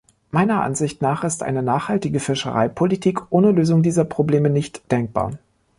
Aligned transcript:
Meiner 0.31 0.63
Ansicht 0.63 1.03
nach 1.03 1.23
ist 1.23 1.43
eine 1.43 1.61
nachhaltige 1.61 2.19
Fischereipolitik 2.19 3.21
ohne 3.31 3.51
Lösung 3.51 3.83
dieser 3.83 4.03
Probleme 4.03 4.49
nicht 4.49 4.91
denkbar. 4.91 5.37